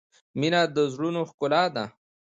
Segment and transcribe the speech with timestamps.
[0.39, 1.85] •مینه د زړونو ښکلا ده.